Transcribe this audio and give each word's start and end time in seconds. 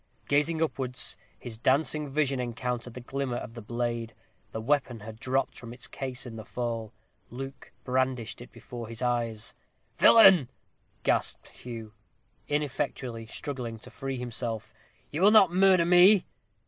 Gazing 0.27 0.63
upwards, 0.63 1.15
his 1.37 1.59
dancing 1.59 2.09
vision 2.09 2.39
encountered 2.39 2.95
the 2.95 3.01
glimmer 3.01 3.35
of 3.37 3.53
the 3.53 3.61
blade. 3.61 4.15
The 4.51 4.59
weapon 4.59 5.01
had 5.01 5.19
dropped 5.19 5.55
from 5.55 5.73
its 5.73 5.85
case 5.85 6.25
in 6.25 6.37
the 6.37 6.43
fall. 6.43 6.91
Luke 7.29 7.71
brandished 7.83 8.41
it 8.41 8.51
before 8.51 8.87
his 8.87 9.03
eyes. 9.03 9.53
"Villain!" 9.99 10.49
gasped 11.03 11.49
Hugh, 11.49 11.93
ineffectually 12.47 13.27
struggling 13.27 13.77
to 13.77 13.91
free 13.91 14.17
himself, 14.17 14.73
"you 15.11 15.21
will 15.21 15.29
not 15.29 15.53
murder 15.53 15.85
me?" 15.85 16.25